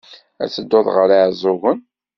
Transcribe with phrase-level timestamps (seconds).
[0.43, 1.79] Ad tedduḍ ɣer Iɛeẓẓugen?